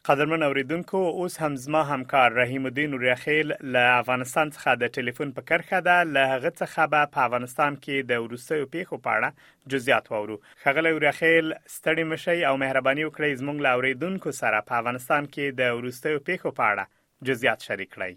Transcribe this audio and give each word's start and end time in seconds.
قدرمن 0.05 0.43
اوریدونکو 0.43 0.97
اوس 0.97 1.37
هم 1.39 1.55
زما 1.55 1.83
همکار 1.83 2.29
رحیم 2.31 2.65
الدین 2.65 2.99
ریاخیل 2.99 3.53
له 3.61 3.79
افغانستان 3.79 4.49
څخه 4.51 4.75
د 4.75 4.87
ټلیفون 4.87 5.31
په 5.33 5.41
کرخه 5.41 5.81
ده 5.81 6.03
له 6.03 6.27
هغه 6.27 6.49
څخه 6.49 6.87
به 6.87 7.05
په 7.05 7.21
افغانستان 7.23 7.75
کې 7.83 8.05
د 8.09 8.11
روسیو 8.33 8.65
پیښو 8.75 8.97
په 9.05 9.11
اړه 9.19 9.33
جزئیات 9.75 10.11
وورو 10.11 10.39
خغل 10.63 10.85
ریاخیل 11.05 11.53
ستړي 11.77 12.03
مشي 12.13 12.37
او 12.45 12.57
مهرباني 12.57 13.05
وکړئ 13.09 13.35
زموږ 13.43 13.61
له 13.65 13.69
اوریدونکو 13.79 14.31
سره 14.41 14.61
په 14.67 14.75
افغانستان 14.83 15.25
کې 15.25 15.53
د 15.59 15.61
روسیو 15.87 16.17
پیښو 16.31 16.51
په 16.59 16.63
اړه 16.71 16.83
جزئیات 17.31 17.59
شریک 17.69 17.93
کړئ 17.97 18.15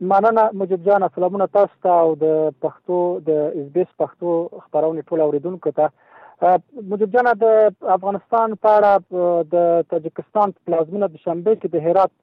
مننه 0.00 0.50
مجد 0.54 0.84
جان 0.84 1.02
اسلامونه 1.02 1.46
تاسو 1.50 1.72
ته 1.86 1.90
او 2.02 2.10
د 2.22 2.34
پښتو 2.64 2.98
د 3.28 3.40
اسبیس 3.62 3.88
پښتو 4.02 4.34
خبرونه 4.66 5.02
ټول 5.08 5.22
اوریدونکو 5.24 5.72
ته 5.80 6.52
مجد 6.92 7.12
جان 7.16 7.30
د 7.40 7.50
افغانستان 7.96 8.54
په 8.66 8.76
اړه 8.76 9.42
د 9.56 9.82
تاجکستان 9.94 10.54
پلازمینه 10.68 11.10
د 11.14 11.24
شنبه 11.24 11.56
کې 11.58 11.74
د 11.74 11.88
هرات 11.88 12.14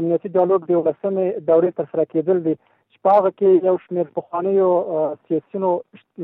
امنیتي 0.00 0.32
ډیالوګ 0.36 0.64
د 0.70 0.80
ولسمې 0.80 1.44
دورې 1.50 1.74
تر 1.80 1.90
سره 1.92 2.08
کېدل 2.14 2.40
دي 2.46 2.56
شپږ 2.96 3.28
کې 3.38 3.70
یو 3.70 3.76
شمېر 3.86 4.10
پخوانیو 4.20 4.72
سیاسيونو 5.28 5.74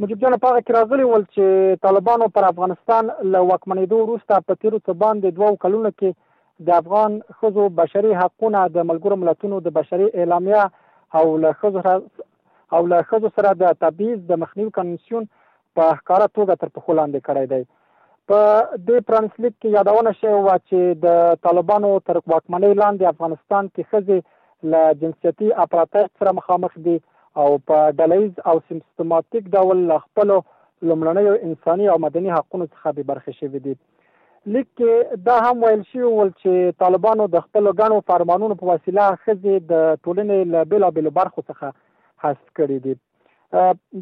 مجب 0.04 0.24
جان 0.26 0.36
په 0.44 0.58
کې 0.60 0.78
راغلی 0.80 1.06
ول 1.12 1.26
چې 1.36 1.82
طالبانو 1.88 2.28
پر 2.38 2.50
افغانستان 2.50 3.12
له 3.12 3.42
وکمنېدو 3.48 4.04
وروسته 4.04 4.44
په 4.50 4.64
تیرو 4.64 4.82
څه 4.84 5.02
باندې 5.06 5.40
دوه 5.40 5.60
کلونو 5.66 5.94
کې 5.96 6.70
د 6.70 6.78
افغان 6.84 7.18
خزو 7.42 7.66
بشري 7.82 8.14
حقوقو 8.22 8.52
د 8.56 8.88
ملګرو 8.94 9.22
ملتونو 9.26 9.60
د 9.68 9.76
بشري 9.82 10.08
اعلامیه 10.24 10.70
او 11.18 11.26
له 11.44 11.52
ښځو 11.60 11.80
او 12.76 12.82
له 12.92 12.98
ښځو 13.10 13.28
سره 13.36 13.50
د 13.62 13.78
تبعیض 13.84 14.20
د 14.28 14.32
مخنیوي 14.44 14.72
کنونسیون 14.78 15.24
په 15.76 15.84
ښکاره 16.00 16.28
توګه 16.38 16.54
تر 16.62 16.70
پخو 16.76 16.92
لاندې 17.00 17.20
کړی 17.28 17.46
دی 17.52 17.62
په 18.30 18.40
دې 18.88 18.98
پرانسلیک 19.10 19.54
کې 19.62 19.70
یادونه 19.78 20.12
شوې 20.20 20.40
وه 20.46 20.56
چې 20.68 20.78
د 21.06 21.08
طالبانو 21.48 21.90
تر 22.08 22.18
واکمنۍ 22.34 22.72
لاندې 22.82 23.14
افغانستان 23.14 23.70
کې 23.74 23.88
ښځې 23.92 24.18
له 24.72 24.82
جنسیتي 25.02 25.50
اپراتایت 25.66 26.12
سره 26.20 26.38
مخامخ 26.40 26.72
دي 26.88 26.98
او 27.42 27.50
په 27.68 27.76
ډلهیز 28.00 28.34
او 28.50 28.56
سیستماتیک 28.68 29.44
ډول 29.58 29.80
خپلو 30.06 30.38
لومړنیو 30.88 31.34
انساني 31.48 31.86
او 31.94 31.98
مدني 32.08 32.30
حقوقو 32.38 32.66
څخه 32.74 32.90
بې 32.98 33.04
برخې 33.12 33.32
شوې 33.40 33.60
دي 33.66 33.74
لیک 34.54 34.68
کې 34.78 35.18
دا 35.26 35.34
هم 35.46 35.64
ویل 35.64 35.82
شوی 35.88 36.04
ول 36.12 36.30
چې 36.38 36.78
طالبانو 36.84 37.26
د 37.34 37.42
خپل 37.48 37.68
غنو 37.82 37.98
فرمانونو 38.12 38.56
په 38.62 38.70
وسیله 38.70 39.04
خزي 39.26 39.58
د 39.72 39.76
ټولنې 39.76 40.52
له 40.54 40.64
بلا 40.72 40.90
بلا 40.96 41.12
برخو 41.18 41.44
څخه 41.44 41.70
حذف 42.24 42.56
کړي 42.60 42.80
دي 42.86 42.96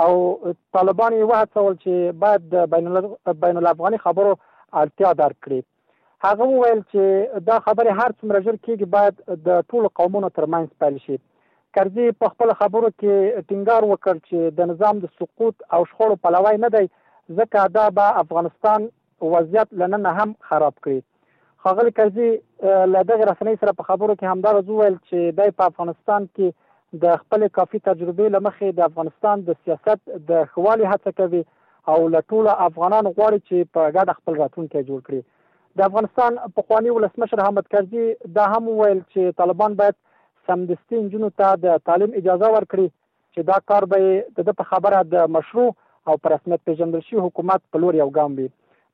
او 0.03 0.57
طالبان 0.81 1.19
یې 1.21 1.29
وهڅول 1.33 1.79
چې 1.85 2.19
باید 2.27 3.07
د 3.29 3.39
بین 3.47 3.63
الافغاني 3.63 4.03
خبرو 4.09 4.35
اړتیا 4.39 5.15
درک 5.23 5.39
کړي 5.47 5.63
هغه 6.25 6.45
وویل 6.51 6.79
چې 6.91 7.41
دا 7.47 7.55
خبره 7.63 7.95
هر 7.97 8.13
څومره 8.19 8.43
ژر 8.45 8.55
کېږي 8.67 8.85
باید 8.93 9.17
د 9.47 9.65
ټولو 9.71 9.89
قومونو 9.99 10.29
ترمنځ 10.37 10.69
پیل 10.83 10.95
شي 11.07 11.17
کرزي 11.77 12.05
په 12.23 12.29
خپل 12.33 12.53
خبرو 12.61 12.89
کې 12.93 13.43
ټینګار 13.49 13.87
وکړ 13.89 14.21
چې 14.29 14.55
د 14.59 14.69
نظام 14.71 15.01
د 15.03 15.11
سقوط 15.19 15.65
او 15.77 15.81
شخړو 15.91 16.17
پلوي 16.27 16.53
نه 16.63 16.71
دی 16.75 16.85
ځکه 17.39 17.65
دا 17.75 17.83
به 17.99 18.15
افغانستان 18.23 18.87
وضعیت 19.35 19.75
لنن 19.83 20.07
هم 20.19 20.29
خراب 20.51 20.77
کړي 20.87 21.05
خغل 21.67 21.93
کرزي 21.99 22.31
له 22.95 23.05
دغه 23.11 23.29
رسنۍ 23.31 23.61
سره 23.61 23.77
په 23.81 23.89
خبرو 23.91 24.15
کې 24.17 24.35
همدار 24.35 24.59
وویل 24.71 24.97
چې 24.97 25.37
دای 25.41 25.55
په 25.61 25.69
افغانستان 25.73 26.27
کې 26.37 27.03
د 27.05 27.21
خپل 27.21 27.47
کافي 27.59 27.83
تجربې 27.91 28.35
لمخې 28.37 28.77
د 28.81 28.89
افغانستان 28.89 29.45
د 29.51 29.61
سیاست 29.61 30.17
د 30.33 30.43
خوالي 30.55 30.91
هڅه 30.95 31.15
کوي 31.21 31.45
او 31.93 31.99
لټول 32.17 32.51
افغانان 32.57 33.13
غواړي 33.15 33.47
چې 33.47 33.73
په 33.77 33.93
ګډه 33.95 34.19
خپل 34.21 34.41
راتلونکی 34.43 34.83
جوړ 34.83 35.07
کړي 35.07 35.23
د 35.79 35.83
افغانستان 35.85 36.35
په 36.57 36.63
خواني 36.67 36.91
ولسمشر 36.97 37.39
احمد 37.45 37.65
کرزي 37.73 38.03
دا 38.35 38.43
هم 38.51 38.69
ویل 38.75 38.99
چې 38.99 39.39
طالبان 39.41 39.73
باید 39.81 39.97
سمدستي 40.49 41.01
جنو 41.15 41.29
ته 41.41 41.57
د 41.63 41.81
تعلیم 41.89 42.13
اجازه 42.19 42.51
ورکړي 42.53 42.87
چې 42.91 43.49
دا 43.49 43.57
کار 43.71 43.87
به 43.93 44.45
د 44.51 44.55
په 44.61 44.67
خبره 44.71 45.01
د 45.15 45.33
مشروع 45.37 45.67
او 46.11 46.15
پر 46.25 46.33
رسمیت 46.35 46.63
پیژندل 46.69 47.03
شوی 47.09 47.25
حکومت 47.25 47.65
په 47.73 47.83
لور 47.85 47.97
یو 48.01 48.07
ګام 48.19 48.39
وي 48.39 48.47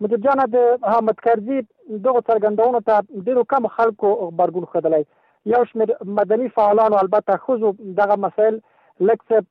مدیر 0.06 0.22
جان 0.26 0.44
د 0.56 0.68
احمد 0.96 1.22
کرزي 1.28 1.60
دغه 1.62 2.24
څرګندونه 2.32 2.84
ته 2.92 3.24
ډیرو 3.30 3.46
کم 3.56 3.70
خلکو 3.78 4.14
خبرګون 4.26 4.70
خدلای 4.76 5.04
یو 5.56 5.62
شمېر 5.74 6.14
مدني 6.22 6.50
فعالانو 6.60 7.02
البته 7.04 7.38
خو 7.48 7.60
دغه 8.02 8.20
مسایل 8.28 8.62
لکه 9.12 9.44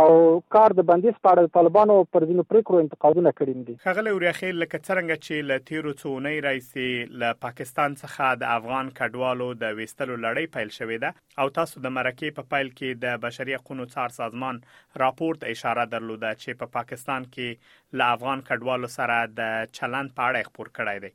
او 0.00 0.10
کار 0.54 0.72
د 0.76 0.82
بندیز 0.90 1.16
په 1.24 1.30
اړه 1.30 1.52
طالبانو 1.54 1.94
پر 2.16 2.24
ځینو 2.28 2.42
پریکړو 2.50 2.78
انتقادونه 2.82 3.32
کړي 3.40 3.64
دي 3.70 3.74
خغله 3.86 4.12
وریاخیل 4.18 4.60
لکه 4.62 4.78
څنګه 4.78 5.18
چې 5.26 5.42
ل 5.48 5.58
تیرو 5.70 5.90
څونې 5.90 6.46
رئیس 6.46 7.10
ل 7.24 7.34
پاکستان 7.44 7.96
څخه 8.02 8.38
د 8.42 8.54
افغان 8.54 8.88
کډوالو 9.00 9.48
د 9.64 9.74
ویستلو 9.80 10.16
لړۍ 10.22 10.46
پیل 10.54 10.72
شوې 10.78 11.02
ده 11.04 11.42
او 11.44 11.48
تاسو 11.58 11.82
د 11.88 11.94
مرکه 11.98 12.36
په 12.38 12.48
پایل 12.54 12.70
کې 12.70 13.02
د 13.04 13.20
بشري 13.26 13.58
حقوقو 13.58 13.86
څار 13.96 14.16
سازمان 14.16 14.62
راپورټ 15.04 15.52
اشاره 15.52 15.86
درلوده 15.96 16.32
چې 16.42 16.60
په 16.62 16.70
پا 16.70 16.74
پاکستان 16.80 17.28
کې 17.36 18.00
ل 18.02 18.06
افغان 18.06 18.44
کډوالو 18.48 18.92
سره 18.96 19.20
د 19.42 19.52
چلند 19.82 20.16
په 20.22 20.30
اړه 20.30 20.48
خبر 20.50 20.72
کړای 20.80 21.04
دی 21.04 21.12